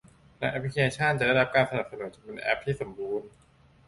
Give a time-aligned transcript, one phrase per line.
[0.39, 3.29] และแอปพลิเคชั่นจะได้รับการสนับสนุนจนเป็นแอปที่สมบูรณ์